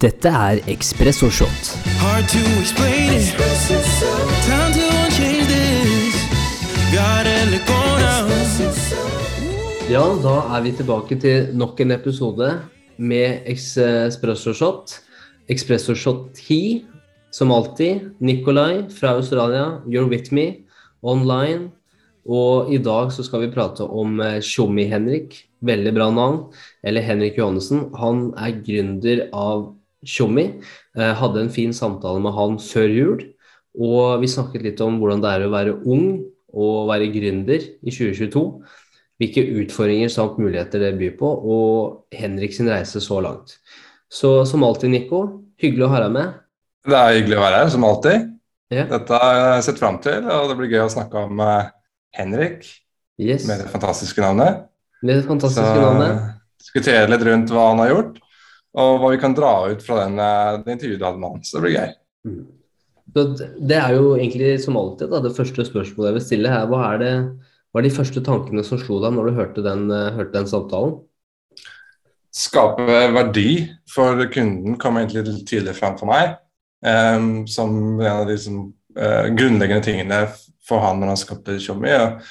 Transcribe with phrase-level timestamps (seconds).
[0.00, 1.74] Dette er Ekspresso Shot.
[2.00, 3.34] Hard to explain it.
[4.46, 6.14] Time to change this.
[6.88, 8.30] Gotta let go now.
[9.92, 12.48] Ja, da er vi tilbake til nok en episode
[12.96, 14.94] med Ekspresso Shot.
[15.52, 16.86] Ekspresso Shot 10,
[17.30, 18.14] som alltid.
[18.24, 20.64] Nikolai fra Australia, you're with me,
[21.02, 21.74] online.
[22.24, 26.40] Og i dag så skal vi prate om eh, Tjommi Henrik, veldig bra navn.
[26.80, 27.90] Eller Henrik Johannessen.
[28.00, 29.74] Han er gründer av
[30.06, 30.46] Tjommi.
[30.96, 33.24] Eh, hadde en fin samtale med han før jul.
[33.80, 36.06] Og vi snakket litt om hvordan det er å være ung
[36.50, 38.44] og være gründer i 2022.
[39.20, 43.58] Hvilke utfordringer samt muligheter det byr på, og Henrik sin reise så langt.
[44.10, 45.20] Så som alltid, Nico,
[45.60, 46.38] hyggelig å ha deg med.
[46.88, 48.24] Det er hyggelig å være her, som alltid.
[48.72, 48.86] Ja.
[48.88, 51.70] Dette har jeg sett fram til, og det blir gøy å snakke om eh,
[52.16, 52.64] Henrik
[53.20, 53.44] Yes.
[53.44, 54.62] med det fantastiske navnet.
[55.04, 56.22] Med det fantastiske navnet.
[56.60, 58.16] diskutere litt rundt hva han har gjort,
[58.78, 60.20] og hva vi kan dra ut fra den,
[60.62, 61.44] den intervjuet du hadde med han.
[61.46, 61.94] Så det blir gøy.
[62.28, 62.42] Mm.
[63.10, 66.68] Det er jo egentlig som alltid da, det første spørsmålet jeg vil stille her.
[66.70, 67.14] Hva er, det,
[67.70, 70.50] hva er de første tankene som slo deg når du hørte den, eh, hørte den
[70.50, 71.00] samtalen?
[72.30, 73.48] Skape verdi
[73.90, 76.38] for kunden kom egentlig litt tydelig fram for meg,
[76.80, 80.20] Um, som en av de som, uh, grunnleggende tingene
[80.64, 81.90] for han når han skapte Tjommi.
[81.92, 82.22] og,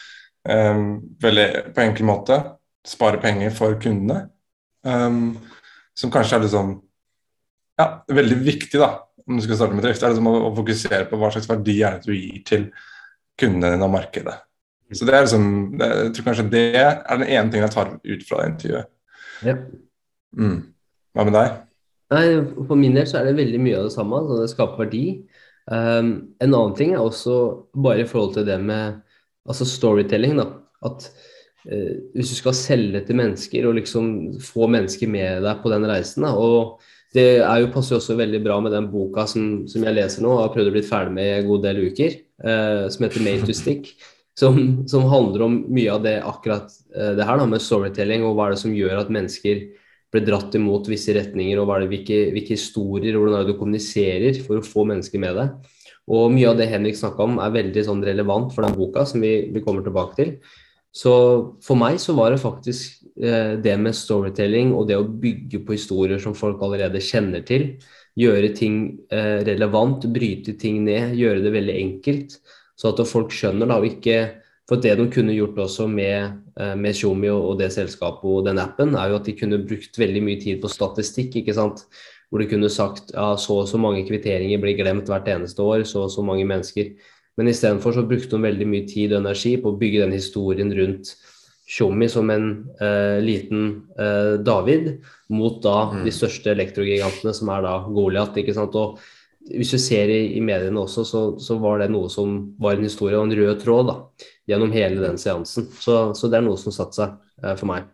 [0.49, 2.39] em, veldig på enkel måte
[2.87, 4.29] spare penger for kundene.
[4.83, 5.37] em,
[5.99, 6.75] som kanskje er liksom
[7.79, 8.91] ja, veldig viktig da,
[9.27, 10.03] om du skal starte med drift.
[10.03, 12.69] er liksom å, å fokusere på hva slags verdi er det du gir til
[13.39, 14.35] kundene dine og markedet.
[14.95, 17.91] Så det er liksom, det, Jeg tror kanskje det er den ene tingen jeg tar
[17.95, 18.93] ut fra det intervjuet.
[19.45, 19.55] Ja.
[20.35, 20.57] Mm.
[21.15, 21.59] Hva med deg?
[22.09, 22.23] Nei,
[22.65, 24.21] For min del så er det veldig mye av det samme.
[24.23, 25.03] Altså det skaper verdi.
[25.69, 26.09] Um,
[26.41, 27.35] en annen ting er også
[27.77, 28.97] bare i forhold til det med
[29.45, 30.39] altså storytelling.
[30.41, 30.47] da,
[30.89, 31.11] At
[31.65, 34.05] hvis du skal selge til mennesker og liksom
[34.39, 36.79] få mennesker med deg på den reisen da, og
[37.09, 40.21] Det er jo, passer jo også veldig bra med den boka som, som jeg leser
[40.21, 43.05] nå og har prøvd å bli ferdig med i en god del uker, eh, som
[43.05, 43.93] heter 'Made to Stick'.
[44.39, 48.37] Som, som handler om mye av det akkurat eh, det her da, med storytelling, og
[48.37, 49.65] hva er det som gjør at mennesker
[50.13, 53.51] blir dratt imot visse retninger, og hva er det, hvilke, hvilke historier hvordan er det
[53.51, 55.67] du kommuniserer for å få mennesker med deg.
[56.07, 59.19] Og mye av det Henrik snakka om er veldig sånn relevant for den boka, som
[59.19, 60.31] vi, vi kommer tilbake til.
[60.95, 61.13] Så
[61.61, 65.75] for meg så var det faktisk eh, det med storytelling og det å bygge på
[65.77, 67.75] historier som folk allerede kjenner til.
[68.19, 68.79] Gjøre ting
[69.13, 72.39] eh, relevant, bryte ting ned, gjøre det veldig enkelt.
[72.79, 74.19] Så at folk skjønner da, og ikke
[74.69, 78.59] For det de kunne gjort også med, eh, med Tjomi og, det selskapet og den
[78.61, 81.39] appen, er jo at de kunne brukt veldig mye tid på statistikk.
[81.41, 81.87] ikke sant?
[82.29, 85.87] Hvor de kunne sagt ja, så og så mange kvitteringer blir glemt hvert eneste år,
[85.89, 86.93] så og så mange mennesker.
[87.39, 90.73] Men istedenfor så brukte hun veldig mye tid og energi på å bygge den historien
[90.75, 91.13] rundt
[91.69, 92.47] Tjommi som en
[92.81, 93.67] eh, liten
[94.01, 94.87] eh, David
[95.29, 96.03] mot da Mm.
[96.07, 98.35] de største elektrogigantene, som er da Goliat.
[98.41, 98.73] ikke sant?
[98.75, 98.97] Og
[99.53, 102.87] hvis du ser i, i mediene også, så, så var det noe som var en
[102.89, 103.95] historie og en rød tråd da,
[104.49, 105.69] gjennom hele den seansen.
[105.79, 107.13] Så, så det er noe som satte seg
[107.45, 107.85] eh, for meg.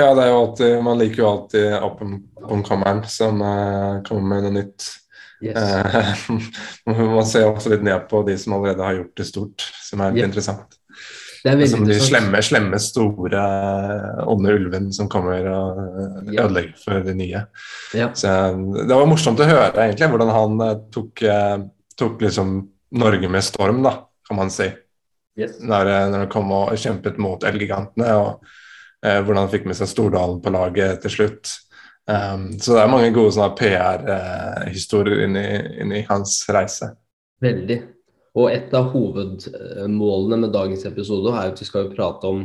[0.00, 4.56] Ja, det er jo alltid, Man liker jo alltid up-and-comeren som eh, kommer med noe
[4.62, 4.88] nytt.
[5.44, 5.56] Yes.
[5.56, 6.40] Eh,
[7.14, 10.12] man ser også litt ned på de som allerede har gjort det stort, som er
[10.16, 10.28] litt Ja.
[10.30, 10.74] interessant.
[11.44, 13.42] Det er Som de slemme, slemme, store,
[14.26, 16.46] onde ulven som kommer og eh, Ja.
[16.48, 17.44] ødelegger for de nye.
[17.94, 18.08] Ja.
[18.12, 21.58] Så eh, Det var morsomt å høre egentlig hvordan han eh, tok, eh,
[21.96, 22.58] tok liksom
[22.98, 23.94] Norge med storm, da,
[24.26, 24.66] kan man si.
[25.38, 25.60] Yes.
[25.62, 28.42] Når, eh, når han kom og kjempet mot Elgigantene, og
[29.04, 31.54] eh, hvordan han fikk med seg Stordalen på laget til slutt.
[32.08, 35.44] Um, så det er mange gode PR-historier inni,
[35.82, 36.94] inni hans reise.
[37.44, 37.78] Veldig.
[38.38, 42.42] Og et av hovedmålene med dagens episode er at vi skal jo prate om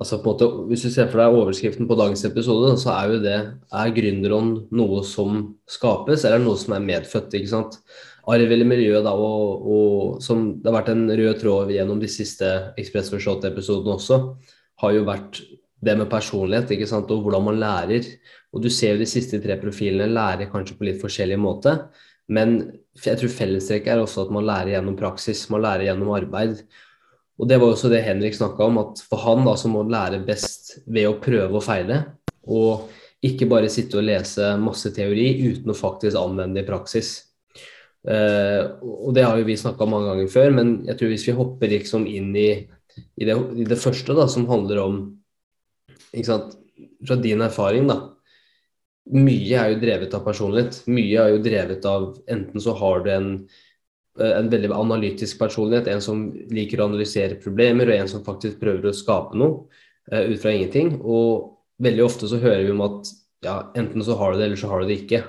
[0.00, 3.10] altså på en måte, Hvis du ser for deg overskriften på dagens episode, så er
[3.12, 7.34] jo det er gründerånd noe som skapes, eller noe som er medfødt?
[7.38, 7.78] ikke sant?
[8.28, 12.10] Arv eller miljø, da, og, og som det har vært en rød tråd gjennom de
[12.10, 12.48] siste
[12.78, 14.20] Ekspress for Shot-episodene også,
[14.82, 15.42] har jo vært
[15.82, 17.10] det med personlighet ikke sant?
[17.10, 18.06] og hvordan man lærer.
[18.54, 21.74] Og du ser jo de siste tre profilene lærer kanskje på litt forskjellig måte.
[22.32, 22.60] Men
[23.02, 26.62] jeg tror fellestrekket er også at man lærer gjennom praksis, man lærer gjennom arbeid.
[27.40, 29.92] Og det var også det Henrik snakka om, at for han da så må han
[29.92, 32.02] lære best ved å prøve og feile.
[32.46, 32.88] Og
[33.26, 37.14] ikke bare sitte og lese masse teori uten å faktisk anvende det i praksis.
[38.02, 41.34] Uh, og det har jo vi snakka mange ganger før, men jeg tror hvis vi
[41.38, 44.96] hopper liksom inn i, i, det, i det første, da, som handler om
[46.12, 46.58] ikke sant,
[47.06, 47.96] Fra din erfaring, da.
[49.12, 50.80] Mye er jo drevet av personlighet.
[50.90, 53.28] Mye er jo drevet av enten så har du en,
[54.18, 58.60] eh, en veldig analytisk personlighet, en som liker å analysere problemer, og en som faktisk
[58.60, 59.66] prøver å skape noe
[60.12, 61.00] uh, ut fra ingenting.
[61.02, 63.10] Og veldig ofte så hører vi om at
[63.42, 65.24] ja, enten så har du det, eller så har du det ikke.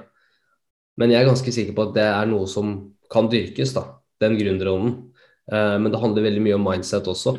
[0.97, 2.75] Men jeg er ganske sikker på at det er noe som
[3.13, 3.87] kan dyrkes, da,
[4.21, 5.09] den gründerånden.
[5.49, 7.37] Uh, men det handler veldig mye om mindset også.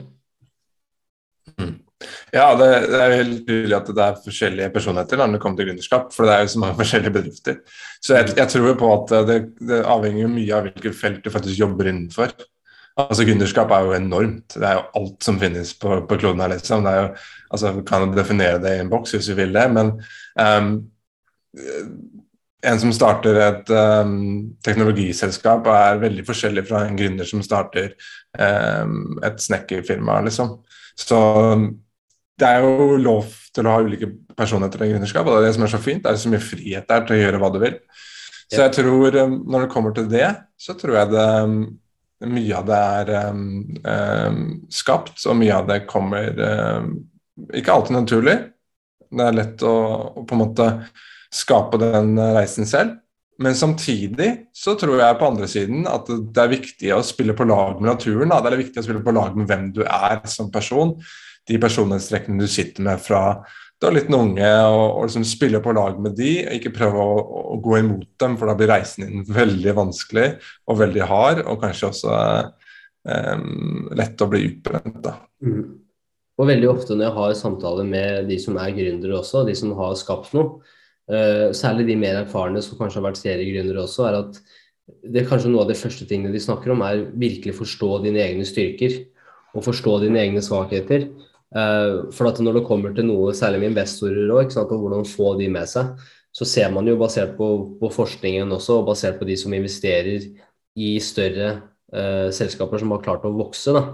[2.35, 5.69] Ja, det, det, er helt tydelig at det er forskjellige personligheter når det kommer til
[5.69, 6.09] gründerskap.
[6.15, 7.61] For det er jo så mange forskjellige bedrifter.
[8.03, 11.61] Så jeg, jeg tror på at det, det avhenger mye av hvilket felt du faktisk
[11.63, 12.35] jobber innenfor.
[12.95, 14.55] Altså Gründerskap er jo enormt.
[14.55, 16.53] Det er jo alt som finnes på, på kloden her.
[16.55, 16.85] liksom.
[16.87, 17.09] Det er jo,
[17.51, 19.91] altså Vi kan definere det i en boks hvis vi vil det, men
[20.39, 20.69] um,
[22.65, 27.93] en som starter et um, teknologiselskap, er veldig forskjellig fra en gründer som starter
[28.39, 30.21] um, et snekkerfirma.
[30.27, 30.57] liksom.
[30.95, 31.19] Så
[32.41, 35.55] det er jo lov til å ha ulike personligheter og gründerskap, og det er det
[35.57, 36.03] som er så fint.
[36.03, 37.79] Det er så mye frihet der til å gjøre hva du vil.
[38.51, 40.27] Så jeg tror, um, når det kommer til det,
[40.61, 41.55] så tror jeg det um,
[42.35, 43.47] mye av det er um,
[43.85, 44.43] um,
[44.73, 46.93] skapt, og mye av det kommer um,
[47.55, 48.37] ikke alltid naturlig.
[49.15, 49.75] Det er lett å,
[50.11, 50.69] å, på en måte
[51.35, 52.99] skape den reisen selv.
[53.43, 57.47] Men samtidig så tror jeg på andre siden at det er viktig å spille på
[57.49, 58.31] lag med naturen.
[58.31, 58.39] Da.
[58.43, 60.95] Det er viktig å spille på lag med hvem du er som person
[61.49, 63.25] de personlighetstrekkene du sitter med fra
[63.85, 67.05] du er liten unge, og, og liksom spille på lag med de, og ikke prøve
[67.05, 67.17] å,
[67.55, 70.29] å, gå imot dem, for da blir reisen din veldig vanskelig
[70.71, 72.15] og veldig hard, og kanskje også
[73.05, 75.11] um, lett å bli utbrent.
[75.45, 75.65] Mm.
[76.41, 79.75] Og veldig ofte når jeg har samtaler med de som er gründere også, de som
[79.79, 80.63] har skapt noe,
[81.13, 84.41] uh, særlig de mer erfarne som kanskje har vært seriegründere også, er at
[84.85, 88.21] det er kanskje noe av de første tingene de snakker om, er virkelig forstå dine
[88.21, 89.03] egne styrker
[89.55, 91.07] og forstå dine egne svakheter.
[91.55, 95.37] Uh, for at når det kommer til noe, særlig med investorer òg, og hvordan få
[95.39, 95.93] de med seg,
[96.35, 97.49] så ser man jo basert på,
[97.79, 100.27] på, forskningen også, og basert på de som investerer
[100.75, 101.53] i større
[101.95, 103.85] uh, selskaper som har klart å vokse, da,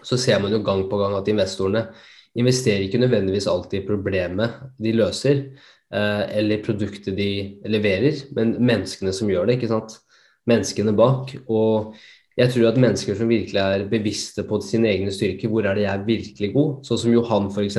[0.00, 1.84] så ser man jo gang på gang at investorene
[2.40, 5.44] investerer ikke nødvendigvis alltid i problemet de løser,
[5.92, 7.30] uh, eller produktet de
[7.68, 9.60] leverer, men menneskene som gjør det.
[9.60, 9.98] ikke sant?
[10.48, 11.36] Menneskene bak.
[11.52, 11.92] Og
[12.38, 15.84] jeg tror at mennesker som virkelig er bevisste på sine egne styrker, hvor er det
[15.84, 17.78] jeg er virkelig god, sånn som Johan f.eks.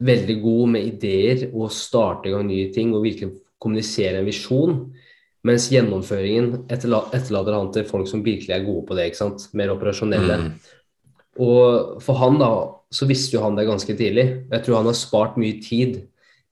[0.00, 4.76] Veldig god med ideer og starte i gang nye ting og virkelig kommunisere en visjon.
[5.44, 9.10] Mens gjennomføringen etterlater han til folk som virkelig er gode på det.
[9.10, 9.48] ikke sant?
[9.56, 10.36] Mer operasjonelle.
[10.40, 10.50] Mm.
[11.40, 12.50] Og for han da,
[12.92, 14.26] så visste jo han det ganske tidlig.
[14.52, 16.02] Jeg tror han har spart mye tid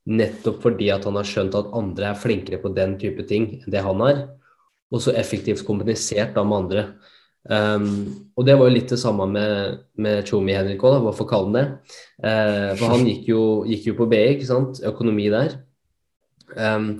[0.09, 3.73] nettopp fordi at han har skjønt at andre er flinkere på den type ting enn
[3.73, 4.23] det han er
[4.89, 6.83] og så effektivt kommunisert da med andre.
[7.49, 11.49] Um, og det var jo litt det samme med, med Chomi Henrik òg, hvorfor kalle
[11.49, 11.95] han det.
[12.19, 15.55] Uh, for han gikk jo, gikk jo, på BI, ikke sant, økonomi der.
[16.57, 16.91] Um,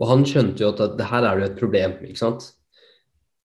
[0.00, 2.48] og han skjønte jo at, at det her er det jo et problem, ikke sant.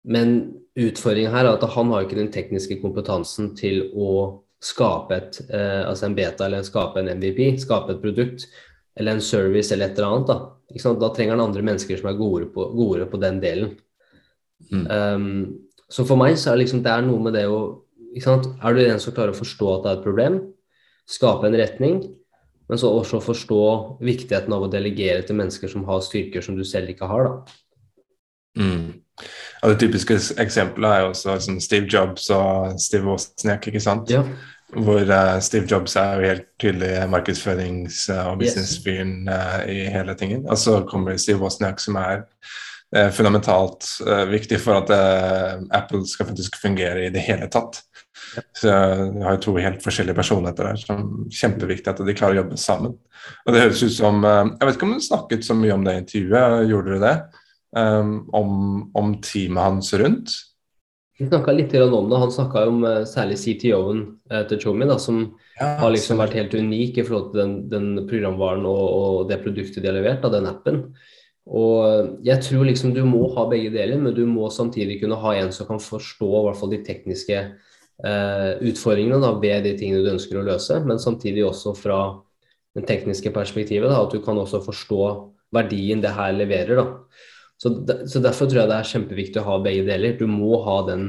[0.05, 0.37] Men
[0.75, 4.11] utfordringen her er at han har ikke den tekniske kompetansen til å
[4.65, 8.49] skape et, uh, altså en beta eller skape en MVP, skape et produkt
[8.97, 10.27] eller en service eller et eller annet.
[10.27, 13.77] da da trenger han andre mennesker som er gode på, gode på den delen.
[14.73, 14.87] Mm.
[14.91, 15.59] Um,
[15.89, 17.81] så for meg så er liksom, det er noe med det å
[18.15, 20.35] Er du den som klarer å forstå at det er et problem,
[21.11, 21.97] skape en retning,
[22.71, 23.65] men så også forstå
[24.07, 27.57] viktigheten av å delegere til mennesker som har styrker som du selv ikke har, da.
[28.63, 29.03] Mm.
[29.61, 34.15] Ja, det typiske eksempelet er jo også liksom Steve Jobs og Steve Wozniak, ikke sant?
[34.15, 34.23] Ja.
[34.75, 40.45] Hvor uh, Steve Jobs er jo helt tydelig markedsførings- og businessbyen uh, i hele tingen.
[40.49, 42.25] Og så kommer Steve Wozniak, som er
[42.97, 43.87] uh, fundamentalt
[44.31, 44.93] viktig for at
[45.75, 47.83] Apple skal faktisk fungere i det hele tatt.
[48.35, 48.43] Ja.
[48.57, 48.71] Så
[49.15, 52.43] vi har jo to helt forskjellige personligheter der som er kjempeviktig at de klarer å
[52.43, 52.97] jobbe sammen.
[53.45, 55.97] Og det høres ut som Jeg vet ikke om du snakket så mye om det
[56.01, 57.15] intervjuet, gjorde du det?
[57.75, 58.51] Um, om,
[58.95, 60.35] om teamet hans rundt?
[61.19, 62.19] Vi snakka litt om det.
[62.19, 65.21] Han snakka om uh, særlig CTO-en eh, til Chomi, som
[65.61, 69.39] ja, har liksom vært helt unik i forhold til den, den programvaren og, og, det
[69.45, 70.81] produktet de har levert, da, den appen.
[71.47, 75.21] Og eh, jeg tror liksom du må ha begge deler, men du må samtidig kunne
[75.23, 79.77] ha en som kan forstå i hvert fall de tekniske eh, utfordringene da, ved de
[79.79, 82.01] tingene du ønsker å løse, men samtidig også fra
[82.75, 83.87] det tekniske perspektivet.
[83.87, 85.05] Da, at du kan også forstå
[85.55, 86.83] verdien det her leverer.
[86.83, 86.89] da.
[87.65, 87.73] Så,
[88.05, 90.19] så, Derfor tror jeg det er kjempeviktig å ha begge deler.
[90.19, 91.07] Du må ha den,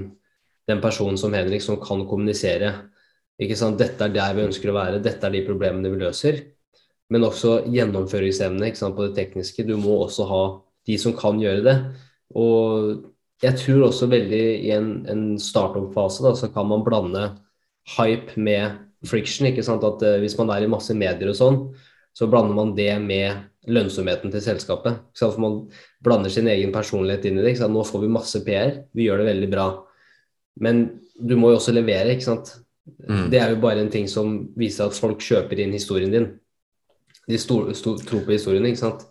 [0.70, 2.72] den personen som Henrik som kan kommunisere.
[3.42, 3.82] Ikke sant?
[3.82, 6.40] Dette er der vi ønsker å være, dette er de problemene vi løser.
[7.12, 9.68] Men også gjennomføringsevne på det tekniske.
[9.68, 10.44] Du må også ha
[10.88, 11.76] de som kan gjøre det.
[12.40, 13.04] Og
[13.44, 17.28] jeg tror også veldig i en, en startup-fase så kan man blande
[17.98, 19.52] hype med friction.
[19.52, 19.84] ikke sant?
[19.84, 21.60] At uh, Hvis man er i masse medier og sånn,
[22.16, 25.02] så blander man det med lønnsomheten til selskapet.
[25.18, 25.58] For man
[26.04, 27.58] blander sin egen personlighet inn i det.
[27.68, 29.66] Nå får vi masse PR, vi gjør det veldig bra.
[30.64, 32.54] Men du må jo også levere, ikke sant.
[32.86, 33.28] Mm.
[33.34, 36.30] Det er jo bare en ting som viser at folk kjøper inn historien din.
[37.26, 39.04] De tror på historien, ikke sant.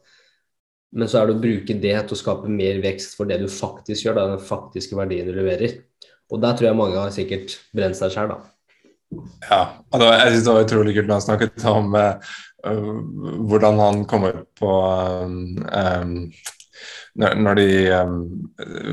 [0.94, 3.48] Men så er det å bruke det til å skape mer vekst for det du
[3.50, 5.80] faktisk gjør, da, den faktiske verdien du leverer.
[6.32, 8.53] Og der tror jeg mange har sikkert brent seg sjøl, da.
[9.48, 12.34] Ja, var, jeg synes det var utrolig kult når han snakket om uh,
[13.50, 14.72] hvordan han kommer på
[15.68, 16.14] um,
[17.14, 18.16] når, de um,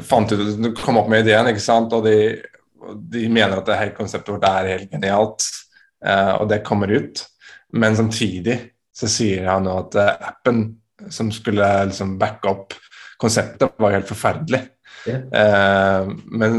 [0.06, 1.94] fant ut, kom opp med ideen, ikke sant?
[1.96, 2.36] og de,
[3.14, 5.48] de mener at det her konseptet vårt er helt genialt,
[6.06, 7.24] uh, og det kommer ut.
[7.74, 8.60] Men samtidig
[8.94, 10.66] så sier han nå at appen
[11.10, 12.76] som skulle liksom backe opp
[13.22, 14.60] konseptet, var helt forferdelig.
[15.08, 16.10] Yeah.
[16.30, 16.58] men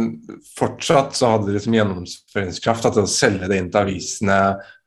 [0.59, 4.39] fortsatt så hadde de liksom gjennomføringskraft til å selge det inn til avisene.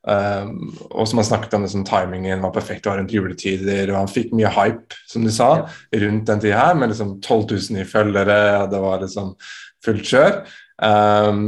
[0.05, 0.51] Uh,
[0.91, 4.11] og som han snakket om, liksom, timingen var perfekt, det var rundt juletider, og han
[4.11, 6.03] fikk mye hype, som du sa, yeah.
[6.03, 7.39] rundt den tida her, med liksom 12
[7.71, 9.31] 000 i følgere, det var liksom
[9.85, 10.37] fullt kjør.
[10.83, 11.47] Um,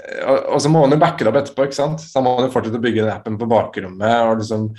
[0.00, 2.04] og, og, så må han jo backe det opp etterpå, ikke sant?
[2.04, 4.14] så han må jo fortsette å bygge den appen på bakrommet.
[4.28, 4.70] og liksom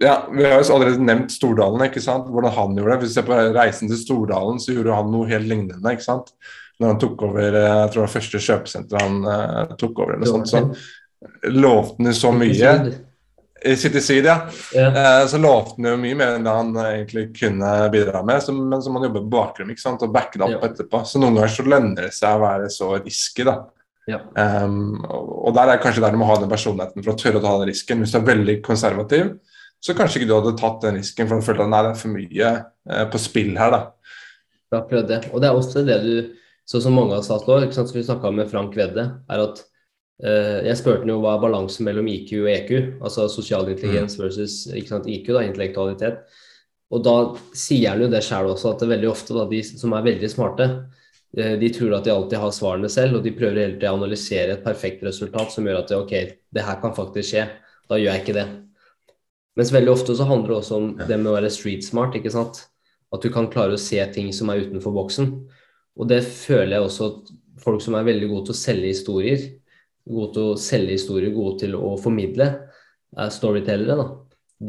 [0.00, 2.30] ja, Vi har jo allerede nevnt Stordalen, ikke sant?
[2.32, 3.02] hvordan han gjorde det.
[3.02, 5.92] Hvis du ser på Reisen til Stordalen, så gjorde han noe helt lignende.
[5.92, 6.32] ikke sant?
[6.80, 10.16] Når han tok over eh, jeg tror det var første kjøpesenter han uh, tok over,
[10.16, 12.72] eller noe sånt, så lovte han så mye.
[13.60, 14.38] I City Seed, ja.
[14.72, 14.86] ja.
[14.94, 18.62] Uh, så lovte han jo mye mer enn det han egentlig kunne bidra med, som,
[18.72, 20.06] men som han jobber på bakgrunn ikke sant?
[20.06, 20.62] og backer det opp ja.
[20.70, 21.02] etterpå.
[21.04, 23.58] Så noen ganger så lønner det seg å være så risky, da.
[24.08, 24.22] Ja.
[24.64, 27.44] Um, og der er kanskje der du må ha den personligheten for å tørre å
[27.44, 28.00] ta den risken.
[28.00, 29.34] Hvis du er veldig konservativ,
[29.80, 32.00] så kanskje ikke du hadde tatt den risken for å føle at nei, det er
[32.02, 33.72] for mye eh, på spill her.
[33.72, 33.80] da.
[34.70, 35.22] Ja, akkurat det.
[35.32, 36.14] Og det er også det du,
[36.68, 39.42] sånn som mange har sagt har ikke sant, som vi snakka med Frank Vedde, er
[39.46, 39.64] at
[40.22, 42.70] eh, jeg spurte jo hva er balansen mellom IQ og EQ,
[43.00, 44.22] altså sosial intelligens mm.
[44.26, 44.60] versus
[44.92, 46.22] sant, IQ, da, intellektualitet.
[46.90, 47.16] Og da
[47.56, 50.06] sier han jo det sjøl også, at det er veldig ofte da, de som er
[50.12, 50.70] veldig smarte,
[51.40, 54.04] eh, de tror at de alltid har svarene selv, og de prøver hele tiden å
[54.04, 57.48] analysere et perfekt resultat som gjør at det, ok, det her kan faktisk skje.
[57.90, 58.50] Da gjør jeg ikke det.
[59.58, 61.06] Mens veldig ofte så handler det også om ja.
[61.10, 62.14] det med å være street smart.
[62.16, 62.62] ikke sant?
[63.10, 65.32] At du kan klare å se ting som er utenfor boksen.
[65.98, 69.42] Og det føler jeg også at folk som er veldig gode til å selge historier,
[70.10, 72.48] gode til å selge historier, gode til å formidle,
[73.18, 73.98] er storytellere.
[73.98, 74.08] da.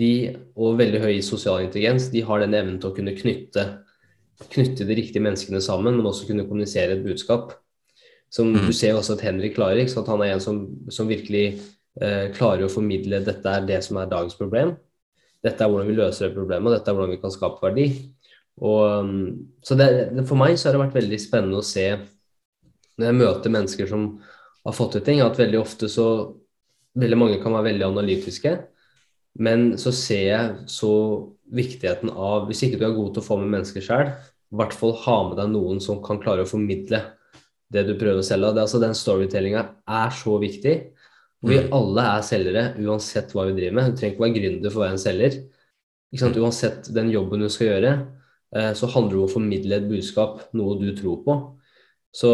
[0.02, 0.12] De,
[0.56, 3.66] og veldig høy sosial intelligens, de har den evnen til å kunne knytte,
[4.52, 7.54] knytte de riktige menneskene sammen, men også kunne kommunisere et budskap.
[8.32, 8.66] Som mm.
[8.66, 9.84] Du ser også at Henrik klarer.
[9.84, 10.04] Ikke?
[10.08, 11.60] han er en som, som virkelig
[12.38, 14.76] klarer å formidle dette er det som er dagens problem.
[15.44, 17.88] Dette er hvordan vi løser det problemet, og dette er hvordan vi kan skape verdi.
[18.62, 19.88] Og, um, så det,
[20.30, 21.88] For meg så har det vært veldig spennende å se
[23.00, 24.06] når jeg møter mennesker som
[24.62, 26.38] har fått til ting, at veldig ofte så
[26.92, 28.50] Veldig mange kan være veldig analytiske,
[29.40, 30.90] men så ser jeg så
[31.56, 34.76] viktigheten av Hvis ikke du er god til å få med mennesker sjøl, i hvert
[34.76, 37.00] fall ha med deg noen som kan klare å formidle
[37.72, 38.52] det du prøver å selge.
[38.52, 40.76] Det, altså Den storytellinga er så viktig.
[41.42, 41.72] Vi mm.
[41.74, 43.92] alle er selgere uansett hva vi driver med.
[43.92, 45.38] Du trenger ikke være gründer for å være en selger.
[46.12, 46.36] Mm.
[46.44, 47.92] Uansett den jobben du skal gjøre,
[48.56, 51.38] eh, så handler det om å formidle et budskap, noe du tror på.
[52.14, 52.32] Så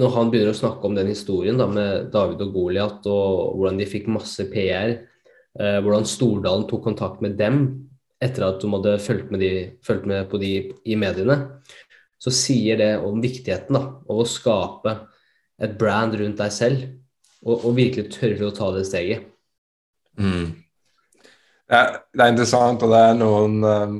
[0.00, 3.80] når han begynner å snakke om den historien da, med David og Goliat, og hvordan
[3.80, 4.94] de fikk masse PR,
[5.58, 7.64] eh, hvordan Stordalen tok kontakt med dem
[8.22, 10.52] etter at de hadde fulgt med, de, fulgt med på de
[10.84, 11.40] i mediene,
[12.20, 14.92] så sier det om viktigheten da, av å skape
[15.64, 16.99] et brand rundt deg selv
[17.46, 19.28] og, og virkelig tørre å ta det steget.
[20.20, 20.50] Mm.
[21.70, 23.98] Det, er, det, er, interessant, og det er noen um,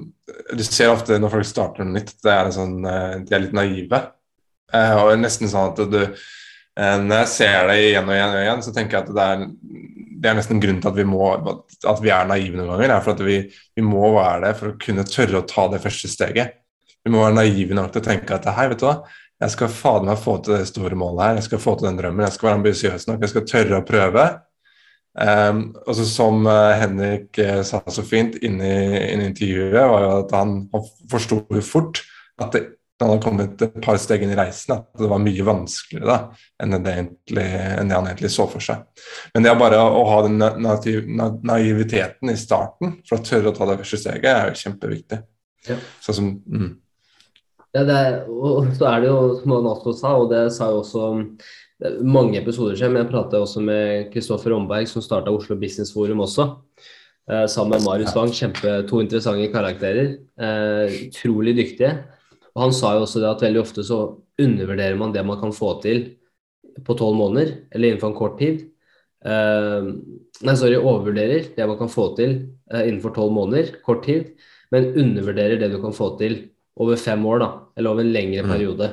[0.59, 3.57] Du ser ofte når folk starter noe nytt, det er sånn, uh, de er litt
[3.57, 4.03] naive.
[4.75, 6.03] Uh, og nesten sånn at du
[6.81, 9.41] Når jeg ser det igjen og igjen, og igjen så tenker jeg at det er,
[10.21, 11.27] det er nesten grunnen til at vi, må,
[11.91, 12.93] at vi er naive noen ganger.
[12.95, 15.81] er for at vi, vi, må være det for å kunne tørre å ta det
[15.83, 16.55] første steget.
[17.05, 19.01] Vi må være naive nok til å tenke at hei, vet du hva,
[19.41, 21.39] jeg skal fader meg få til det store målet her.
[21.41, 22.27] Jeg skal få til den drømmen.
[22.27, 23.23] Jeg skal være ambisiøs nok.
[23.25, 24.27] Jeg skal tørre å prøve.
[25.21, 30.05] Um, og så Som uh, Henrik uh, sa så fint inne i, i intervjuet, var
[30.05, 32.03] jo at han, han forsto fort
[32.41, 32.63] at det,
[33.01, 36.43] han hadde kommet et par steg inn i reisen, at det var mye vanskeligere da,
[36.61, 38.83] enn det, egentlig, enn det, han egentlig så for seg.
[39.33, 41.09] Men det er bare å ha den naiv,
[41.49, 45.23] naiviteten i starten for å tørre å ta det første steget, er jo kjempeviktig.
[45.71, 45.79] Ja.
[46.05, 46.69] Sånn som, mm.
[47.71, 50.81] Ja, er, og så er det jo, som han også sa, og det sa jo
[50.81, 51.05] også
[52.03, 56.25] mange episoder siden, men jeg pratet også med Kristoffer Omberg, som starta Oslo Business Forum
[56.27, 56.49] også.
[57.31, 58.33] Eh, sammen med Marius Wang.
[58.35, 60.17] Kjempe, to interessante karakterer.
[60.41, 61.93] Eh, utrolig dyktige.
[62.55, 64.01] Og Han sa jo også det at veldig ofte så
[64.41, 66.17] undervurderer man det man kan få til
[66.85, 68.67] på tolv måneder, eller innenfor en kort tid.
[69.25, 69.91] Eh,
[70.43, 72.33] nei, sorry, overvurderer det man kan få til
[72.73, 74.35] eh, innenfor tolv måneder, kort tid,
[74.73, 76.51] men undervurderer det du kan få til
[76.81, 78.53] over fem år, da, eller over en lengre mm.
[78.55, 78.91] periode.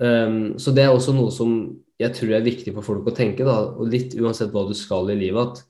[0.00, 1.56] Um, så det er også noe som
[1.96, 5.12] jeg tror er viktig for folk å tenke, da, og litt uansett hva du skal
[5.12, 5.64] i livet, at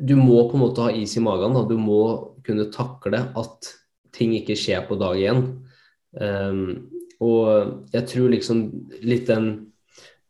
[0.00, 1.52] Du må på en måte ha is i magen.
[1.56, 1.64] Da.
[1.68, 2.00] Du må
[2.46, 3.68] kunne takle at
[4.14, 5.42] ting ikke skjer på dag én.
[6.16, 6.62] Um,
[7.20, 8.62] og jeg tror liksom
[9.04, 9.50] litt den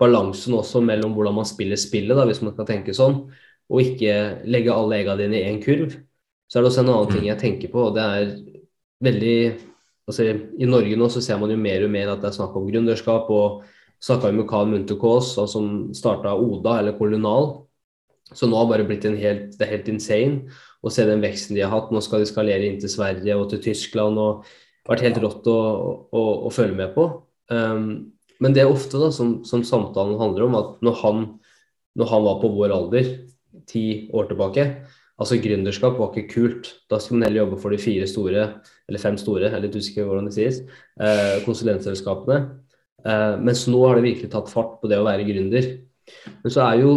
[0.00, 3.20] balansen også mellom hvordan man spiller spillet, da, hvis man kan tenke sånn,
[3.70, 4.14] og ikke
[4.50, 5.94] legge alle egga dine i én kurv.
[6.50, 7.30] Så er det også en annen ting mm.
[7.30, 8.32] jeg tenker på, og det er
[9.04, 9.36] veldig
[10.10, 12.56] altså I Norge nå så ser man jo mer og mer at det er snakk
[12.58, 13.30] om gründerskap.
[13.30, 13.66] og
[14.00, 17.50] Snakka med Karl Munterkås, som starta Oda, eller Kolonal.
[18.32, 21.20] Så nå har det bare blitt en helt, det er helt insane å se den
[21.20, 21.90] veksten de har hatt.
[21.92, 24.18] Nå skal de skalere inn til Sverige og til Tyskland.
[24.18, 24.48] og
[24.88, 25.58] vært helt rått å,
[26.10, 27.06] å, å følge med på.
[27.52, 31.26] Um, men det er ofte da, som, som, samtalen handler om, at når han,
[31.98, 33.10] når han var på vår alder,
[33.70, 33.84] ti
[34.16, 34.66] år tilbake,
[35.20, 36.72] altså gründerskap var ikke kult.
[36.90, 38.48] Da skulle man heller jobbe for de fire store,
[38.88, 40.60] eller fem store, jeg er litt usikker hvordan det sies,
[41.00, 42.40] eh, konsulentselskapene.
[43.04, 45.68] Eh, mens nå har det virkelig tatt fart på det å være gründer.
[46.42, 46.92] Men så er jo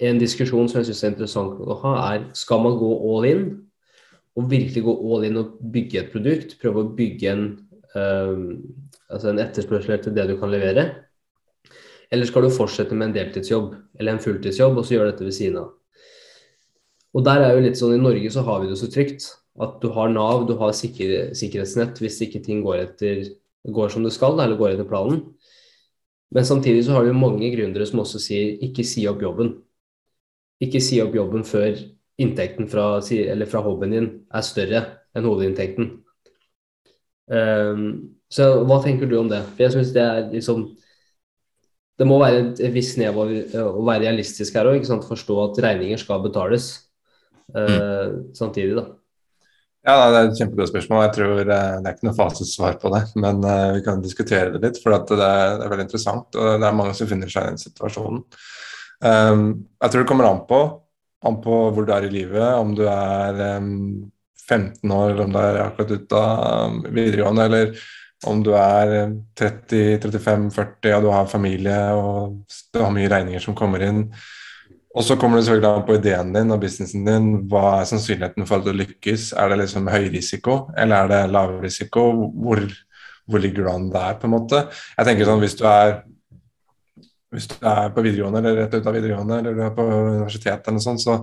[0.00, 3.44] en diskusjon som jeg syns er interessant å ha, er skal man gå all in?
[4.38, 6.56] Og virkelig gå all in og bygge et produkt?
[6.62, 7.44] Prøve å bygge en,
[7.94, 8.34] eh,
[9.10, 10.88] altså en etterspørsel etter det du kan levere?
[12.10, 15.36] Eller skal du fortsette med en deltidsjobb eller en fulltidsjobb og så gjøre dette ved
[15.36, 15.74] siden av?
[17.14, 19.26] Og der er jo litt sånn I Norge så har vi det så trygt
[19.60, 23.24] at du har Nav, du har sikker, sikkerhetsnett hvis ikke ting går etter
[23.68, 25.24] går som det skal, eller går etter planen.
[26.30, 29.56] Men samtidig så har vi mange gründere som også sier ikke si opp jobben.
[30.62, 31.74] Ikke si opp jobben før
[32.20, 34.84] inntekten fra, fra hobbyen din er større
[35.16, 35.90] enn hovedinntekten.
[37.30, 37.82] Um,
[38.30, 39.42] så hva tenker du om det?
[39.54, 40.70] For jeg synes det er liksom
[42.00, 44.86] Det må være et visst snev å, å være realistisk her òg.
[45.04, 46.70] Forstå at regninger skal betales
[47.54, 48.34] mm.
[48.36, 48.86] samtidig, da.
[49.86, 51.02] Ja, Det er et kjempegodt spørsmål.
[51.06, 54.60] Jeg tror Det er ikke noe fasitsvar på det, men uh, vi kan diskutere det
[54.64, 54.80] litt.
[54.82, 57.54] For det er, det, er, veldig interessant, og det er mange som finner seg i
[57.54, 58.22] den situasjonen.
[59.00, 59.44] Um,
[59.80, 60.60] jeg tror det kommer an på,
[61.24, 64.10] an på hvor du er i livet, om du er um,
[64.50, 67.72] 15 år, eller om du er akkurat ute av videregående, eller
[68.28, 72.34] om du er 30-35-40 og du har familie og
[72.74, 74.02] du har mye regninger som kommer inn.
[74.90, 77.26] Og så kommer det selvfølgelig an på ideen din og businessen din.
[77.50, 79.30] Hva er sannsynligheten for at du lykkes?
[79.38, 82.08] Er det liksom høy risiko, eller er det lav risiko?
[82.42, 82.64] Hvor,
[83.30, 84.64] hvor ligger du an der, på en måte?
[84.96, 86.00] Jeg tenker sånn, hvis du er
[87.30, 90.64] hvis du er på videregående eller rett ut av videregående eller du er på universitetet,
[90.66, 91.14] eller noe sånt, så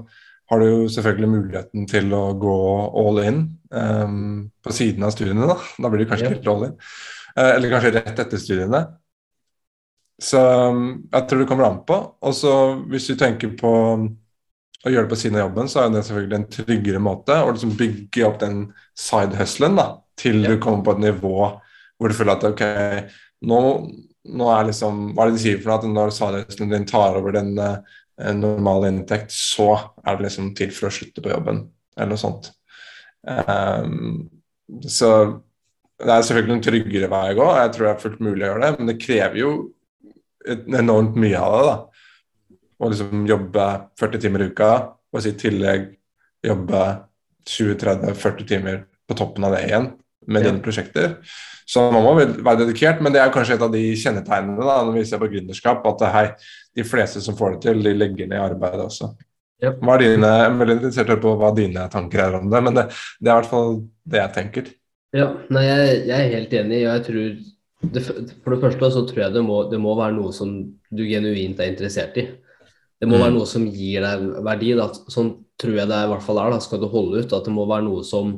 [0.48, 2.60] har du jo selvfølgelig muligheten til å gå
[3.02, 3.42] all in
[3.76, 5.50] um, på siden av studiene.
[5.50, 6.78] Da Da blir du kanskje ikke all in.
[7.36, 8.82] Uh, eller kanskje rett etter studiene.
[10.22, 11.98] Så um, jeg tror det kommer an på.
[12.26, 12.54] Og så
[12.90, 16.40] hvis du tenker på å gjøre det på siden av jobben, så er det selvfølgelig
[16.40, 18.60] en tryggere måte å liksom bygge opp den
[18.98, 19.80] side-hustlen
[20.18, 20.52] til ja.
[20.54, 21.38] du kommer på et nivå
[21.98, 22.62] hvor du føler at ok,
[23.50, 23.60] nå,
[24.38, 25.80] nå er liksom Hva er det de sier for noe?
[25.80, 27.80] At når side-hustlen din tar over den uh,
[28.38, 29.72] normale inntekt, så
[30.04, 31.66] er det liksom tid for å slutte på jobben,
[31.98, 32.52] eller noe sånt.
[33.28, 34.28] Um,
[34.86, 35.10] så
[35.98, 37.48] det er selvfølgelig en tryggere vei å gå.
[37.58, 39.52] Jeg tror det er fullt mulig å gjøre det, men det krever jo
[40.48, 41.68] enormt mye av det.
[41.68, 41.76] da.
[42.78, 43.68] Å liksom jobbe
[44.00, 44.72] 40 timer i uka,
[45.14, 45.88] og i tillegg
[46.46, 46.84] jobbe
[47.48, 49.92] 20-30-40 timer på toppen av det igjen
[50.28, 50.52] med ja.
[50.52, 51.16] dine prosjekter.
[51.68, 55.00] Så man må være dedikert, men det er kanskje et av de kjennetegnene da, når
[55.00, 56.28] vi ser på gründerskap, at hei,
[56.78, 59.12] de fleste som får det til, de legger ned arbeidet også.
[59.64, 59.74] Ja.
[59.82, 62.78] Hva er dine, jeg er veldig interessert på hva dine tanker er om det, men
[62.78, 62.86] det,
[63.18, 64.72] det er i hvert fall det jeg tenker.
[65.18, 66.82] Ja, nei, jeg, jeg er helt enig.
[66.84, 67.30] og jeg tror
[67.86, 70.54] det, for det første så tror jeg det må, det må, være noe som
[70.90, 72.26] du genuint er interessert i.
[72.98, 73.24] Det må mm.
[73.24, 74.72] være noe som gir deg verdi.
[74.80, 74.88] Da.
[75.14, 76.56] Sånn tror jeg det i hvert fall er.
[76.56, 76.62] Da.
[76.64, 78.34] Skal du holde ut, at det må være noe som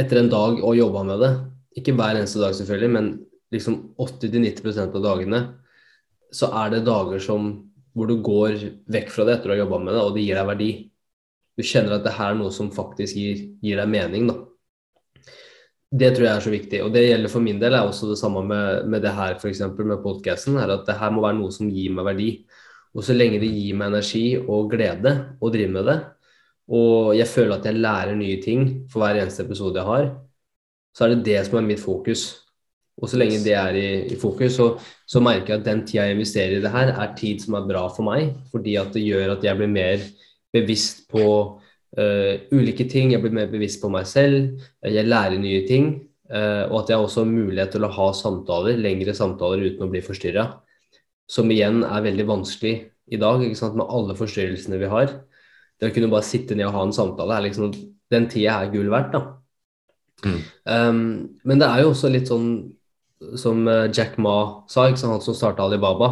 [0.00, 1.32] etter en dag og jobba med det,
[1.76, 3.10] ikke hver eneste dag selvfølgelig, men
[3.52, 5.40] liksom 80-90% av dagene,
[6.34, 7.50] så er det dager som,
[7.92, 8.56] hvor du går
[8.90, 10.70] vekk fra det etter å ha jobba med det, og det gir deg verdi.
[11.58, 14.30] Du kjenner at det her er noe som faktisk gir, gir deg mening.
[14.30, 14.38] da.
[15.90, 16.80] Det tror jeg er så viktig.
[16.86, 19.64] Og det gjelder for min del er også det samme med, med det her, f.eks.
[19.78, 20.58] med podkasten.
[20.62, 22.30] At det her må være noe som gir meg verdi.
[22.94, 25.98] Og så lenge det gir meg energi og glede å drive med det,
[26.70, 30.08] og jeg føler at jeg lærer nye ting for hver eneste episode jeg har,
[30.94, 32.24] så er det det som er mitt fokus.
[33.00, 34.68] Og så lenge det er i, i fokus, så,
[35.08, 37.66] så, merker jeg at den tida jeg investerer i det her, er tid som er
[37.66, 40.04] bra for meg, fordi at det gjør at jeg blir mer
[40.52, 41.24] bevisst på
[41.98, 43.14] uh, ulike ting.
[43.14, 45.92] Jeg blir mer bevisst på meg selv, jeg lærer nye ting.
[46.30, 49.90] Uh, og at jeg også har mulighet til å ha samtaler, lengre samtaler uten å
[49.90, 50.46] bli forstyrra.
[51.30, 52.74] Som igjen er veldig vanskelig
[53.10, 55.16] i dag, med alle forstyrrelsene vi har.
[55.80, 57.72] Det å kunne bare sitte ned og ha en samtale, er liksom,
[58.12, 59.16] den tida er gull verdt.
[59.16, 59.24] da.
[60.20, 60.40] Mm.
[60.68, 61.02] Um,
[61.48, 62.50] men det er jo også litt sånn
[63.36, 66.10] som eh, Jack Ma sa, han som starta Alibaba.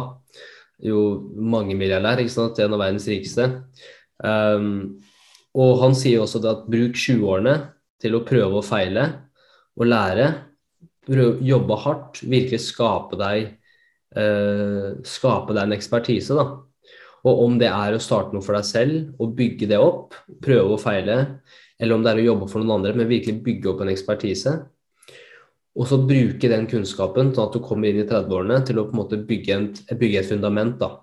[0.79, 0.99] Jo
[1.35, 2.59] mange milliardær, ikke sant?
[2.61, 3.47] en av verdens rikeste.
[4.21, 4.99] Um,
[5.59, 7.55] og han sier også det at bruk 20-årene
[7.99, 9.05] til å prøve og feile
[9.79, 10.29] og lære.
[11.09, 13.53] Prøv, jobbe hardt, virkelig skape deg,
[14.15, 16.35] eh, skape deg en ekspertise.
[16.35, 16.61] da.
[17.27, 20.77] Og om det er å starte noe for deg selv og bygge det opp, prøve
[20.77, 21.41] og feile,
[21.79, 24.55] eller om det er å jobbe for noen andre, men virkelig bygge opp en ekspertise.
[25.75, 28.95] Og så bruke den kunnskapen sånn at du kommer inn i 30-årene til å på
[28.95, 29.69] en måte bygge, en,
[29.99, 30.79] bygge et fundament.
[30.79, 30.99] da.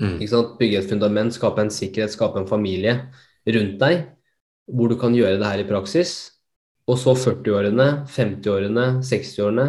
[0.00, 0.18] Mm.
[0.58, 3.00] Bygge et fundament, skape en sikkerhet, skape en familie
[3.54, 4.04] rundt deg,
[4.68, 6.14] hvor du kan gjøre det her i praksis.
[6.88, 9.66] Og så 40-årene, 50-årene, 60-årene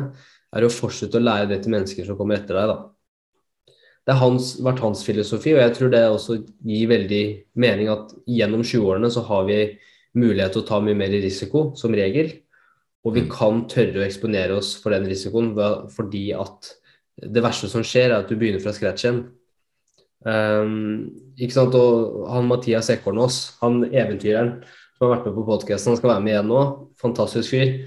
[0.55, 2.71] er å fortsette å lære det til mennesker som kommer etter deg.
[2.71, 2.77] da.
[4.07, 7.23] Det har hans, vært hans filosofi, og jeg tror det også gir veldig
[7.61, 9.59] mening at gjennom 20-årene så har vi
[10.17, 12.31] mulighet til å ta mye mer risiko, som regel.
[13.05, 13.29] Og vi Mm.
[13.31, 15.53] kan tørre å eksponere oss for den risikoen
[15.91, 16.73] fordi at
[17.21, 19.29] det verste som skjer, er at du begynner fra scratch igjen.
[20.25, 21.75] Um, ikke sant?
[21.77, 24.57] Og han Mathias Ekornås, han eventyreren
[24.97, 26.63] som har vært med på podkasten, han skal være med igjen nå.
[26.99, 27.77] Fantastisk fyr.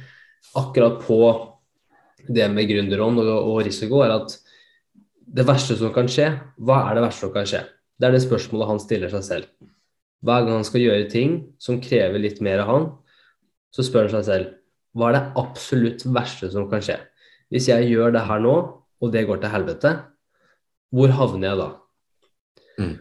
[0.58, 1.18] Akkurat på
[2.32, 4.38] det med gründerånd og, og risiko, er at
[5.32, 7.62] det verste som kan skje, hva er det verste som kan skje?
[8.00, 9.68] Det er det spørsmålet han stiller seg selv.
[10.22, 12.90] Hver gang han skal gjøre ting som krever litt mer av han,
[13.72, 14.50] så spør han seg selv
[14.92, 16.98] hva er det absolutt verste som kan skje?
[17.52, 18.56] Hvis jeg gjør det her nå,
[19.02, 19.92] og det går til helvete,
[20.92, 21.68] hvor havner jeg da?
[22.78, 22.92] Mm.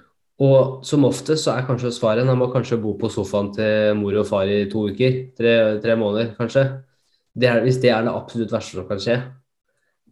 [0.41, 4.15] Og som oftest så er kanskje svaret han må kanskje bo på sofaen til mor
[4.23, 5.53] og far i to uker, tre,
[5.83, 6.65] tre måneder kanskje.
[7.37, 9.21] Det er, hvis det er det absolutt verste som kan skje,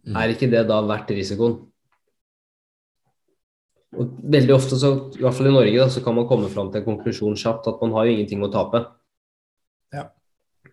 [0.00, 0.14] Mm.
[0.16, 1.58] er ikke det da verdt risikoen?
[4.00, 6.70] Og veldig ofte, så, i hvert fall i Norge, da, så kan man komme fram
[6.70, 8.80] til en konklusjon kjapt at man har jo ingenting å tape.
[9.92, 10.06] Ja.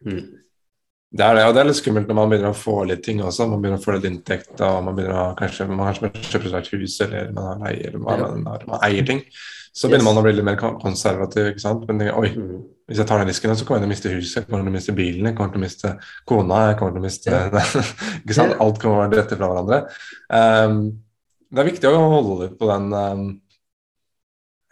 [0.06, 0.21] Mm.
[1.08, 3.22] Det er det, og det er litt skummelt når man begynner å få litt ting
[3.24, 3.46] også.
[3.48, 6.58] Man begynner å få litt inntekt, og man begynner å kanskje, man har kjøpt seg
[6.60, 8.28] et hus, eller man, har leie, eller man, Ja.
[8.28, 9.22] man, har- man eier ting.
[9.74, 10.15] Så begynner Yes.
[10.15, 11.48] man å bli litt mer konservativ.
[11.54, 11.88] ikke sant?
[11.88, 12.63] Men oi, Mm.
[12.89, 14.72] hvis jeg tar den risken, så kommer jeg til å miste huset, jeg kommer til
[14.74, 17.50] å miste bilen, jeg kommer til å miste kona, jeg kommer til å miste Ja.
[18.26, 18.58] ikke sant?
[18.60, 19.89] Alt kommer rett fra hverandre.
[20.30, 21.00] Um,
[21.54, 23.41] det er viktig å holde på den um,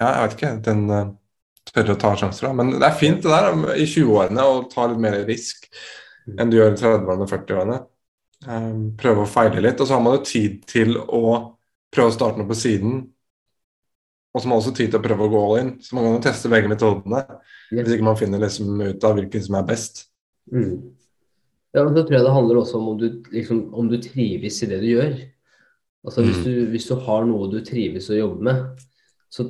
[0.02, 0.63] Ja, jeg vet ikke.
[0.63, 1.06] Den uh,
[1.71, 2.54] tørre å ta sjanser, da.
[2.54, 5.69] Men det er fint det der i 20-årene å ta litt mer risk
[6.34, 7.80] enn du gjør i 30-årene og 40-årene.
[8.46, 9.80] Um, prøve å feile litt.
[9.82, 11.22] Og så har man jo tid til å
[11.94, 12.98] prøve å starte noe på siden.
[14.36, 15.72] Og så har man også tid til å prøve å gå all in.
[15.82, 17.24] Så man kan jo teste begge metodene.
[17.72, 20.06] Hvis ikke man finner liksom ut av hvilken som er best.
[20.52, 20.92] Mm.
[21.76, 24.62] Ja, men så tror jeg det handler også om om du, liksom, om du trives
[24.64, 25.16] i det du gjør.
[26.06, 26.44] Altså hvis Mm.
[26.46, 28.84] du, hvis du har noe du trives å jobbe med,
[29.34, 29.48] så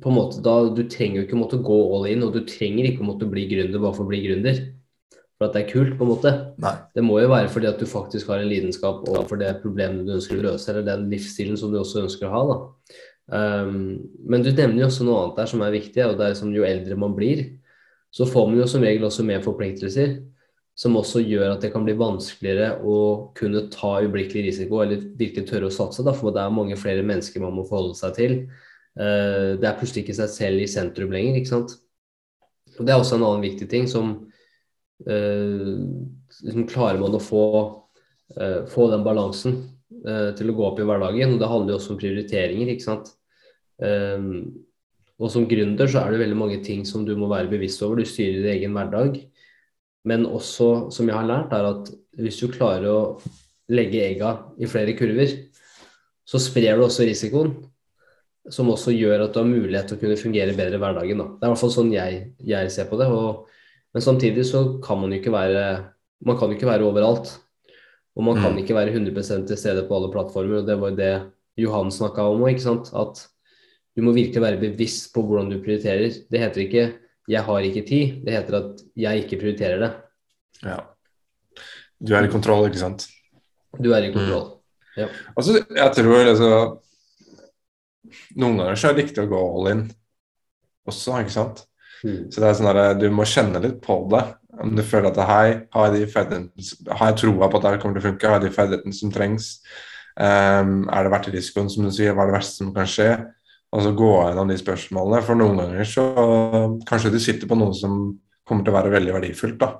[0.00, 2.88] på en måte da, du trenger jo ikke måtte gå all in, og du trenger
[2.88, 4.71] ikke måtte bli gründer bare for å bli gründer.
[5.42, 6.30] For at det er kult, på en måte.
[6.62, 6.70] Nei.
[6.94, 10.12] Det må jo være fordi at du faktisk har en lidenskap overfor det problemet du
[10.14, 12.42] ønsker å løse, eller den livsstilen som du også ønsker å ha.
[12.52, 13.00] da.
[13.32, 13.72] Um,
[14.22, 16.54] men du nevner jo også noe annet der som er viktig, og det er som
[16.54, 17.42] jo eldre man blir,
[18.14, 20.14] så får man jo som regel også mer forpliktelser,
[20.78, 22.98] som også gjør at det kan bli vanskeligere å
[23.34, 27.02] kunne ta ublikkelig risiko, eller virkelig tørre å satse, da, for det er mange flere
[27.02, 28.40] mennesker man må forholde seg til.
[28.94, 31.80] Uh, det er plutselig ikke seg selv i sentrum lenger, ikke sant.
[32.78, 34.20] Og Det er også en annen viktig ting som
[35.06, 37.46] liksom Klarer man å få,
[38.38, 39.56] uh, få den balansen
[40.06, 41.34] uh, til å gå opp i hverdagen?
[41.34, 43.12] og Det handler jo også om prioriteringer, ikke sant.
[43.82, 44.62] Um,
[45.22, 48.00] og som gründer så er det veldig mange ting som du må være bevisst over.
[48.00, 49.20] Du styrer din egen hverdag.
[50.08, 53.02] Men også, som jeg har lært, er at hvis du klarer å
[53.72, 55.30] legge egga i flere kurver,
[56.26, 57.54] så sprer du også risikoen.
[58.50, 61.20] Som også gjør at du har mulighet til å kunne fungere bedre i hverdagen.
[61.22, 61.28] Da.
[61.30, 63.06] Det er i hvert fall sånn jeg, jeg ser på det.
[63.14, 63.44] Og,
[63.92, 65.64] men samtidig så kan man jo ikke være
[66.24, 67.32] Man kan jo ikke være overalt.
[68.14, 68.58] Og man kan Mm.
[68.58, 70.60] ikke være 100 til stede på alle plattformer.
[70.60, 72.62] Og det var jo det Johan snakka om òg.
[72.94, 73.26] At
[73.96, 76.12] du må virkelig være bevisst på hvordan du prioriterer.
[76.30, 76.92] Det heter ikke
[77.28, 79.94] 'jeg har ikke tid', det heter at 'jeg ikke prioriterer det'.
[80.62, 80.76] Ja.
[82.06, 83.08] Du er i kontroll, ikke sant.
[83.82, 84.58] Du er i kontroll.
[84.96, 86.78] ja Altså, jeg tror altså
[88.36, 89.90] Noen ganger så er det riktig å gå all in
[90.86, 91.64] også, ikke sant.
[92.02, 92.30] Mm.
[92.32, 94.22] Så det er sånn at du må kjenne litt på det.
[94.62, 98.02] Om du føler at hei, har jeg Har jeg troa på at det kommer til
[98.02, 98.28] å funke?
[98.28, 99.54] Har jeg de ferdighetene som trengs?
[100.12, 102.12] Um, er det verdt risikoen, som du sier?
[102.12, 103.10] Hva er det verste som kan skje?
[103.72, 105.22] Og så gå gjennom de spørsmålene.
[105.24, 106.06] For noen ganger så
[106.88, 108.02] kanskje du sitter på noe som
[108.48, 109.70] kommer til å være veldig verdifullt da,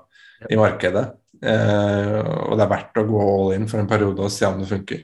[0.49, 1.05] i markedet.
[1.43, 4.61] Uh, og det er verdt å gå all in for en periode og se om
[4.63, 5.03] det funker.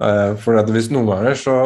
[0.00, 1.56] Uh, for hvis noen ganger så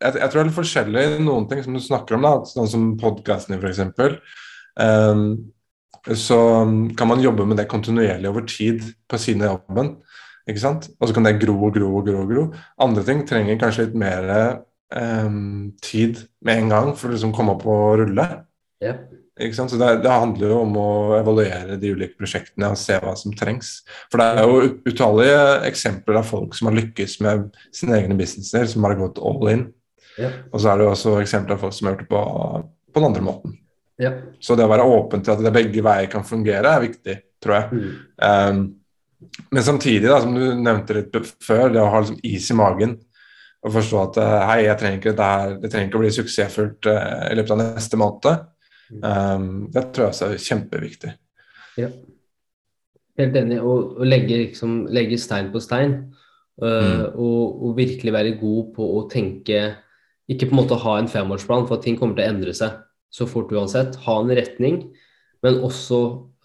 [0.00, 2.32] jeg, jeg tror det er litt forskjellig i noen ting som du snakker om, da,
[2.48, 3.82] sånn som podkastene f.eks.
[4.76, 5.26] Um,
[6.14, 6.38] så
[6.98, 9.96] kan man jobbe med det kontinuerlig over tid på siden av jobben.
[10.46, 10.90] ikke sant?
[11.00, 12.22] Og så kan det gro og gro og gro.
[12.22, 12.46] og gro.
[12.82, 14.30] Andre ting trenger kanskje litt mer
[14.94, 18.26] um, tid med en gang for å liksom komme opp og rulle.
[18.84, 18.94] Ja.
[19.36, 19.72] Ikke sant?
[19.72, 23.34] Så det, det handler jo om å evaluere de ulike prosjektene og se hva som
[23.36, 23.80] trengs.
[24.12, 28.68] For det er jo utallige eksempler av folk som har lykkes med sine egne businesser,
[28.70, 29.66] som har gått all in.
[30.20, 30.32] Ja.
[30.50, 32.22] Og så er det jo også eksempler av folk som har gjort det på,
[32.92, 33.56] på den andre måten.
[34.00, 34.12] Ja.
[34.40, 37.56] Så det å være åpen til at det begge veier kan fungere, er viktig, tror
[37.56, 37.80] jeg.
[37.80, 37.92] Mm.
[38.20, 42.56] Um, men samtidig, da, som du nevnte litt før, det å ha liksom is i
[42.58, 42.98] magen
[43.66, 46.88] og forstå at eh, hei, jeg trenger ikke dette det trenger ikke å bli suksessfullt
[46.92, 48.44] uh, i løpet av neste måned.
[49.02, 51.14] Um, det tror jeg også er kjempeviktig.
[51.80, 51.88] Ja.
[53.16, 53.58] Helt enig.
[53.64, 55.96] Å, å legge, liksom, legge stein på stein.
[56.62, 59.58] øh, og, og virkelig være god på å tenke
[60.30, 62.80] Ikke på en måte ha en femårsplan, for at ting kommer til å endre seg
[63.14, 63.98] så fort uansett.
[64.06, 64.80] Ha en retning,
[65.46, 66.00] men også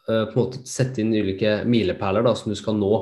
[0.08, 2.94] uh, på en måte sette inn ulike milepæler som du skal nå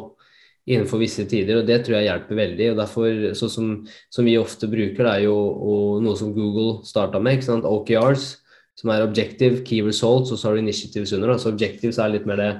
[0.70, 1.60] innenfor visse tider.
[1.60, 2.72] og Det tror jeg hjelper veldig.
[2.72, 3.72] og derfor, så som,
[4.14, 7.68] som vi ofte bruker, det er jo og noe som Google starta med, ikke sant?
[7.68, 8.36] OKRs
[8.80, 11.34] som er objective, key results, og så har du initiatives under.
[11.34, 11.40] Da.
[11.42, 12.52] Så objectives er litt mer det,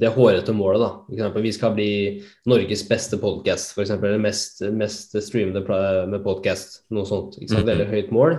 [0.00, 0.82] det hårete målet.
[0.82, 0.90] da.
[1.06, 1.88] For eksempel, vi skal bli
[2.50, 3.90] Norges beste podcast, f.eks.
[3.94, 5.62] Eller mest, mest streamede
[6.10, 6.82] med podcast.
[6.90, 7.38] Noe sånt.
[7.38, 7.64] Ikke sant?
[7.64, 7.70] Mhm.
[7.72, 8.36] Veldig høyt mål.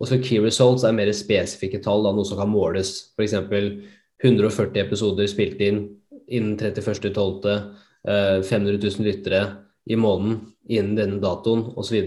[0.00, 3.12] Og så key results er mer spesifikke tall, da, noe som kan måles.
[3.16, 3.34] F.eks.
[4.24, 5.82] 140 episoder spilt inn
[6.32, 7.50] innen 31.12.
[8.08, 9.42] eh, 500 000 lyttere
[9.86, 12.00] i måneden innen denne datoen osv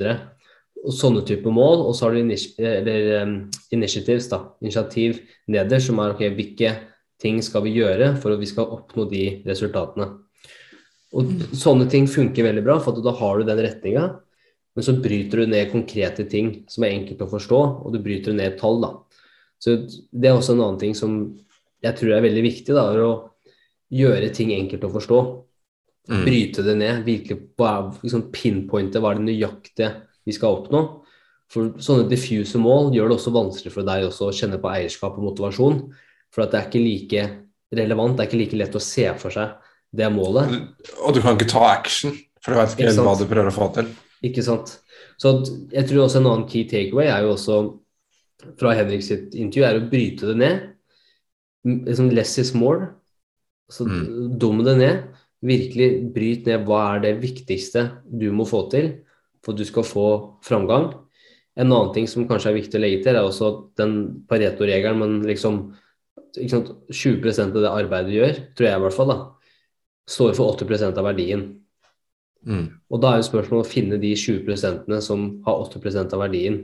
[0.80, 1.84] og sånne typer mål.
[1.88, 3.36] Og så har du initi eller, um,
[3.76, 5.20] initiatives, da, initiativ
[5.52, 6.74] nederst, som er ok, hvilke
[7.22, 10.08] ting skal vi gjøre for at vi skal oppnå de resultatene.
[11.18, 14.06] Og sånne ting funker veldig bra, for da har du den retninga.
[14.78, 18.36] Men så bryter du ned konkrete ting som er enkelt å forstå, og du bryter
[18.38, 18.80] ned tall.
[18.84, 18.94] da.
[19.60, 21.18] Så det er også en annen ting som
[21.84, 23.14] jeg tror er veldig viktig, da, er å
[23.90, 25.20] gjøre ting enkelt å forstå.
[26.10, 26.24] Mm.
[26.26, 27.40] Bryte det ned, virkelig
[28.04, 29.92] liksom pinpointe hva er det nøyaktige
[30.26, 30.84] vi skal oppnå.
[31.50, 35.18] For sånne diffuse mål gjør det også vanskelig for deg også å kjenne på eierskap
[35.18, 35.82] og motivasjon.
[36.34, 37.24] For at det er ikke like
[37.76, 39.56] relevant, det er ikke like lett å se for seg
[39.96, 40.52] det målet.
[41.02, 43.56] Og du kan ikke ta action, for du vet ikke Ikke hva du prøver å
[43.56, 43.90] få til.
[44.30, 44.76] Ikke sant?
[45.20, 45.32] Så
[45.74, 47.60] jeg tror også en annen key takeaway er jo også
[48.60, 50.62] fra Henrik sitt intervju, er å bryte det ned.
[51.68, 52.94] Liksom less is more.
[53.70, 54.38] Så Mm.
[54.40, 55.04] dum det ned.
[55.44, 59.00] Virkelig bryt ned hva er det viktigste du må få til
[59.44, 60.08] for at du skal få
[60.44, 60.94] framgang.
[61.58, 65.22] En annen ting som kanskje er viktig å legge til, er også den Pareto-regelen, men
[65.24, 65.74] liksom
[66.38, 69.18] ikke sant, 20% av det arbeidet du gjør, tror jeg i hvert fall, da,
[70.10, 71.46] står for 80% av verdien.
[72.48, 72.66] Mm.
[72.90, 76.62] Og da er jo spørsmålet å finne de 20% som har 80% av verdien.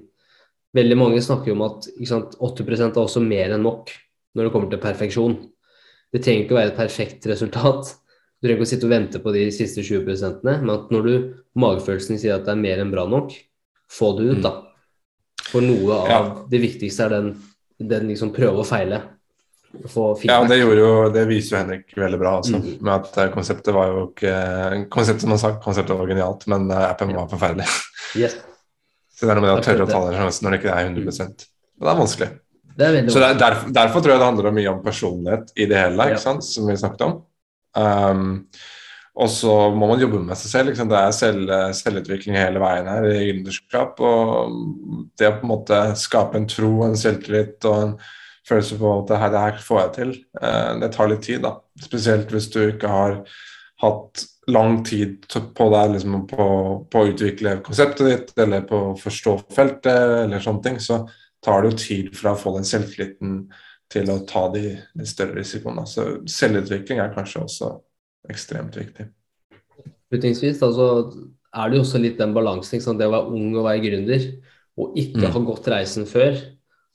[0.76, 3.92] Veldig mange snakker jo om at sant, 80% er også mer enn nok
[4.36, 5.36] når det kommer til perfeksjon.
[6.12, 7.92] Det trenger ikke å være et perfekt resultat.
[8.40, 11.14] Du trenger ikke å sitte og vente på de siste 20% men at når du
[11.60, 13.36] magefølelsen sier at det er mer enn bra nok,
[13.92, 14.54] få det ut, da.
[15.52, 16.20] For noe av Ja.
[16.50, 17.28] det viktigste er den,
[17.80, 19.02] den liksom prøve og feile.
[20.26, 22.36] Ja, det, jo, det viser jo Henrik veldig bra.
[22.40, 22.78] Altså, Mm.
[22.82, 24.34] med at eh, Konseptet var jo ikke
[24.94, 27.68] Konseptet som han sa, konseptet var genialt, men eh, appen var forferdelig.
[28.16, 28.38] Yes.
[29.16, 30.90] Så det er noe med å tørre å ta den sjansen når det ikke er
[30.90, 32.30] 100 Og Det er vanskelig.
[32.76, 35.78] Det er Så er derfor, derfor tror jeg det handler mye om personlighet i det
[35.80, 36.18] hele, Ja.
[36.18, 37.22] som vi snakket om.
[37.76, 38.48] Um,
[39.16, 40.70] og så må man jobbe med seg selv.
[40.70, 40.90] Liksom.
[40.92, 44.00] Det er selv, selvutvikling hele veien her i gründerskap.
[44.04, 44.58] Og
[45.18, 47.94] det å på en måte skape en tro, en selvtillit og en
[48.48, 51.42] følelse på at det her, det her får jeg til, eh, det tar litt tid.
[51.46, 51.58] da.
[51.82, 53.20] Spesielt hvis du ikke har
[53.82, 55.26] hatt lang tid
[55.58, 56.48] på deg liksom, på,
[56.92, 60.80] på å utvikle konseptet ditt eller på å forstå feltet eller sånne ting.
[60.80, 61.04] så
[61.46, 63.36] tar det jo tid fra å få den selvtilliten
[63.92, 65.86] til å ta de, de større risikoene.
[65.90, 67.72] Så selvutvikling er kanskje også
[68.32, 69.08] ekstremt viktig.
[70.10, 70.88] Utviklingsvis altså,
[71.54, 72.82] er det jo også litt den balansen.
[72.98, 74.28] Det å være ung og være gründer,
[74.76, 75.32] og ikke Mm.
[75.32, 76.40] ha gått reisen før.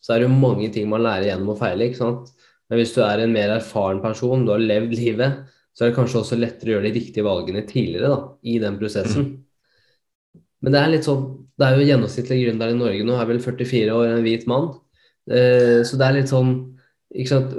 [0.00, 1.88] Så er det jo mange ting man lærer gjennom å feile.
[1.90, 2.30] ikke sant?
[2.70, 5.40] Men hvis du er en mer erfaren person, du har levd livet,
[5.74, 8.78] så er det kanskje også lettere å gjøre de riktige valgene tidligere da, i den
[8.80, 9.28] prosessen.
[10.60, 11.22] Men det er litt sånn,
[11.56, 14.66] det er jo gjennomsnittlig gründer i Norge nå, er vel 44 år, en hvit mann.
[15.30, 16.52] Eh, så det er litt sånn
[17.10, 17.54] ikke sant?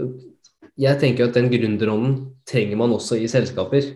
[0.82, 2.14] Jeg tenker at den gründerånden
[2.48, 3.90] trenger man også i selskaper.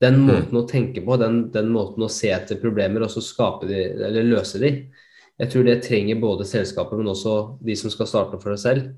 [0.00, 0.26] Den Mm.
[0.28, 3.80] måten å tenke på, den, den måten å se etter problemer og så skape de,
[4.08, 4.70] eller løse de.
[5.40, 8.90] Jeg tror det trenger både selskapet, men også de som skal starte for seg selv.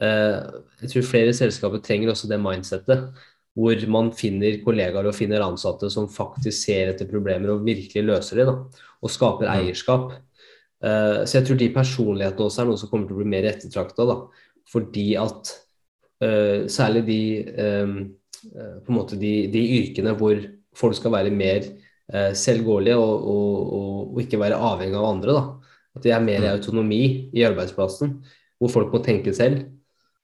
[0.00, 0.38] Eh,
[0.80, 3.10] jeg tror flere selskaper trenger også det mindsettet,
[3.52, 8.40] hvor man finner kollegaer og finner ansatte som faktisk ser etter problemer og virkelig løser
[8.40, 9.52] de, da, og skaper Mm.
[9.58, 10.14] eierskap.
[10.82, 13.50] Eh, så jeg tror de personlighetene også er noe som kommer til å bli mer
[13.52, 14.16] ettertrakta,
[14.72, 15.52] fordi at
[16.24, 17.20] eh, særlig de
[18.42, 20.34] på en måte de, de yrkene hvor
[20.74, 21.62] folk skal være mer
[22.34, 25.36] selvgåelige og, og, og, og ikke være avhengig av andre.
[25.36, 25.61] da.
[25.96, 28.14] At det er mer autonomi i arbeidsplassen,
[28.60, 29.64] hvor folk må tenke selv.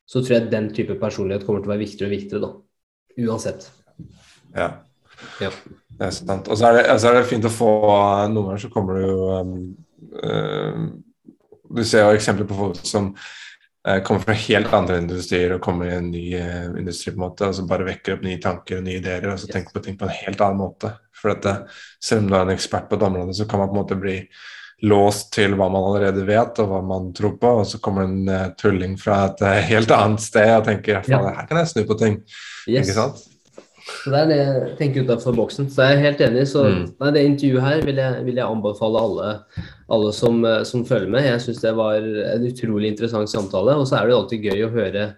[0.09, 3.27] Så tror jeg den type personlighet kommer til å være viktigere og viktigere, da.
[3.29, 3.67] Uansett.
[4.55, 4.69] Ja,
[5.43, 5.51] Ja.
[5.99, 6.49] det er sant.
[6.49, 7.69] Og så er det, så er det fint å få
[8.31, 9.75] Noen ganger så kommer det jo um,
[10.23, 10.87] uh,
[11.75, 13.11] Du ser jo eksempler på folk som
[13.87, 17.25] eh, kommer fra helt andre industrier og kommer i en ny uh, industri, på en
[17.27, 19.55] måte, og så bare vekker opp nye tanker og nye ideer, og så Yes.
[19.57, 20.95] tenker på ting på en helt annen måte.
[21.13, 21.57] For at det,
[22.01, 24.01] selv om du er en ekspert på et område, så kan man på en måte
[24.01, 24.17] bli
[24.83, 28.29] låst til hva man allerede vet, og hva man tror på, og så kommer en
[28.31, 31.19] eh, tulling fra et eh, helt annet sted og tenker Ja.
[31.35, 32.21] her kan jeg snu på ting.
[32.69, 32.87] Yes.
[32.87, 33.25] Ikke sant?
[33.89, 35.71] Så det er det jeg tenker utenfor boksen.
[35.73, 36.45] Så jeg er helt enig.
[36.47, 36.93] Så Mm.
[37.01, 39.29] nei, det intervjuet her vil jeg, vil jeg anbefale alle,
[39.91, 41.25] alle som, eh, som følger med.
[41.25, 43.75] Jeg syns det var en utrolig interessant samtale.
[43.81, 45.15] Og så er det alltid gøy å høre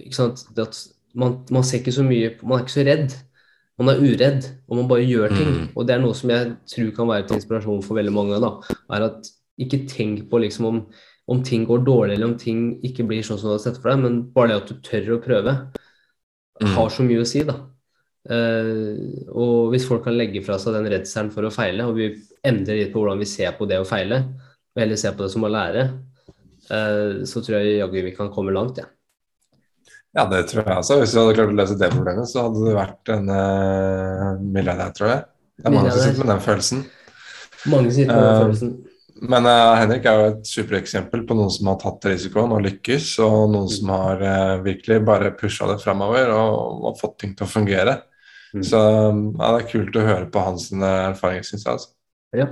[0.00, 0.44] ikke sant?
[0.58, 0.76] At
[1.14, 3.14] man, man ser ikke så mye Man er ikke så redd.
[3.76, 5.50] Man er uredd, og man bare gjør ting.
[5.52, 5.64] Mm.
[5.76, 8.40] Og det er noe som jeg tror kan være til inspirasjon for veldig mange.
[8.40, 8.54] da,
[8.96, 10.78] er at Ikke tenk på liksom om,
[11.32, 13.88] om ting går dårlig, eller om ting ikke blir sånn som du har sett for
[13.88, 15.54] deg, men bare det at du tør å prøve
[16.62, 16.72] Mm.
[16.72, 17.56] har så mye å si, da.
[18.26, 18.96] Uh,
[19.30, 22.08] og hvis folk kan legge fra seg den redselen for å feile, og vi
[22.46, 24.22] endrer litt på hvordan vi ser på det å feile,
[24.74, 25.86] og heller ser på det som å lære,
[26.72, 28.88] uh, så tror jeg jaggu vi kan komme langt, jeg.
[28.88, 28.95] Ja,
[30.30, 30.96] det tror jeg også.
[31.02, 34.92] Hvis du hadde klart å løse det problemet, så hadde du vært en uh, milliardær,
[34.96, 35.24] tror jeg.
[35.56, 36.84] Det er mange som sitter med den følelsen.
[37.68, 38.70] Mange sitter med den følelsen.
[38.76, 38.92] Uh,
[39.32, 43.10] Men uh, Henrik er jo et supereksempel på noen som har tatt risikoen og lykkes,
[43.24, 47.46] og noen som har eh, virkelig bare pusha det framover og, og fått ting til
[47.46, 47.98] å fungere.
[48.52, 48.64] Mm.
[48.64, 51.78] Så ja, det er kult å høre på hans erfaringer, syns jeg.
[51.78, 51.92] Altså.
[52.36, 52.48] Ja.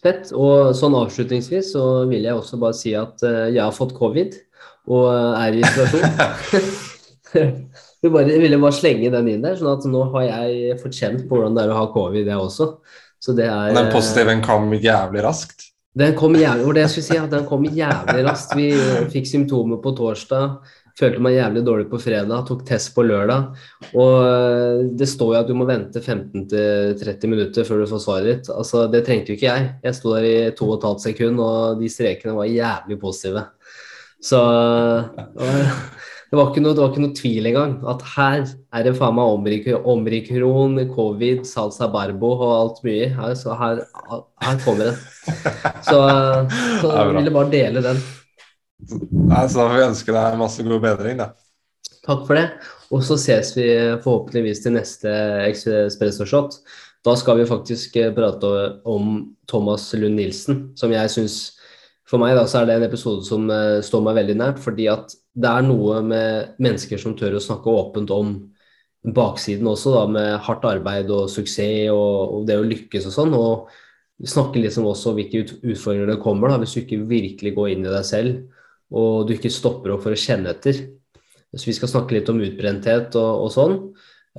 [0.00, 0.30] Fett.
[0.32, 4.36] Og sånn avslutningsvis så vil jeg også bare si at eh, jeg har fått covid
[4.88, 6.06] og eh, er i isolasjon.
[8.00, 10.96] Jeg bare, jeg ville bare slenge den inn der, sånn at nå har jeg fått
[10.96, 12.70] kjent på hvordan det er å ha covid, jeg også.
[13.20, 15.66] Så det er Den positive positiven kom jævlig raskt.
[16.00, 18.54] Den kom jævlig, det det jeg skulle si, at den kom jævlig raskt.
[18.56, 20.56] Vi eh, fikk symptomer på torsdag,
[20.96, 23.60] følte meg jævlig dårlig på fredag, tok test på lørdag.
[23.92, 28.30] Og eh, det står jo at du må vente 15-30 minutter før du får svaret
[28.30, 28.52] ditt.
[28.54, 29.70] Altså, det trengte jo ikke jeg.
[29.84, 33.44] Jeg sto der i to og et halvt sekund, og de strekene var jævlig positive.
[34.20, 34.40] Så
[36.30, 37.72] det var noe, det var ikke noe tvil engang.
[37.90, 39.32] At her er det faen meg
[39.90, 43.08] omikron, covid, salsa barbo og alt mye.
[43.16, 43.82] Her, så her,
[44.44, 44.96] her kommer det.
[45.86, 45.98] Så,
[46.82, 48.02] så jeg ville bare dele den.
[48.80, 51.32] Nei, så da får vi ønske deg masse god bedring, da.
[52.06, 52.46] Takk for det.
[52.90, 53.66] Og så ses vi
[54.02, 55.10] forhåpentligvis til neste
[55.46, 56.60] Expresso Shot.
[57.06, 58.50] Da skal vi faktisk eh, prate
[58.88, 61.38] om Thomas Lund Nilsen, som jeg syns
[62.10, 64.88] For meg da, så er det en episode som uh, står meg veldig nært, fordi
[64.90, 68.34] at det er noe med mennesker som tør å snakke åpent om
[69.16, 73.36] baksiden også, da, med hardt arbeid og suksess og, og det å lykkes og sånn.
[73.38, 77.86] Og snakke liksom også hvilke utfordringer det kommer, da, hvis du ikke virkelig går inn
[77.86, 78.58] i deg selv
[78.90, 80.78] og du ikke stopper opp for å kjenne etter.
[81.54, 83.76] Så vi skal snakke litt om utbrenthet og, og sånn.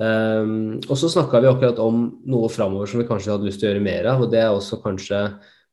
[0.00, 0.52] Um,
[0.86, 3.72] og så snakka vi akkurat om noe framover som vi kanskje hadde lyst til å
[3.72, 5.20] gjøre mer av, og det er også kanskje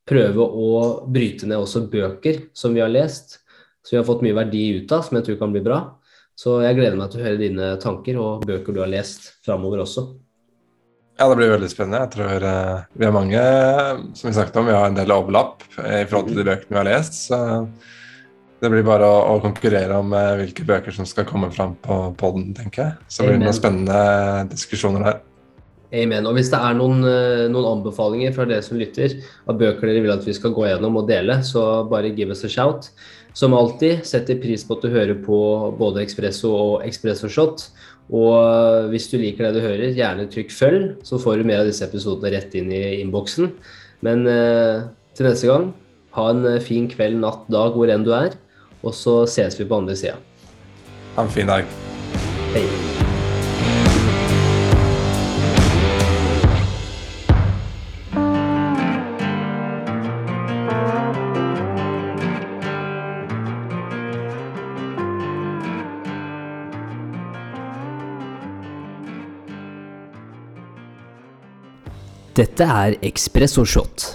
[0.10, 0.72] prøve å
[1.06, 3.40] bryte ned også bøker som vi har lest,
[3.86, 5.84] som vi har fått mye verdi ut av, som jeg tror kan bli bra.
[6.40, 9.84] Så jeg gleder meg til å høre dine tanker og bøker du har lest framover
[9.84, 10.08] også.
[11.20, 12.06] Ja, det blir veldig spennende.
[12.06, 12.46] Jeg tror
[12.96, 13.40] vi er mange,
[14.16, 16.80] som vi snakket om, vi har en del overlapp i forhold til de bøkene vi
[16.80, 17.18] har lest.
[17.28, 17.40] Så
[18.60, 22.00] det blir bare å, å konkurrere om eh, hvilke bøker som skal komme fram på
[22.20, 22.96] podden, tenker jeg.
[23.08, 24.00] Så blir det blir noen spennende
[24.52, 25.20] diskusjoner her.
[25.90, 26.28] Amen.
[26.30, 29.18] Og hvis det er noen, eh, noen anbefalinger fra dere som lytter,
[29.50, 32.46] av bøker dere vil at vi skal gå gjennom og dele, så bare give us
[32.46, 32.92] a shout.
[33.34, 35.40] Som alltid, setter pris på at du hører på
[35.80, 37.70] både Expresso og Expresso Shot.
[38.10, 41.64] Og eh, hvis du liker det du hører, gjerne trykk følg, så får du mer
[41.64, 43.52] av disse episodene rett inn i innboksen.
[44.06, 45.70] Men eh, til neste gang,
[46.18, 48.38] ha en eh, fin kveld, natt, dag, hvor enn du er.
[48.82, 50.18] Og så ses vi på andre sida.
[51.18, 51.78] Ha en fin dag.
[52.56, 52.66] Hei.
[72.40, 72.94] Dette er
[73.68, 74.14] Shot.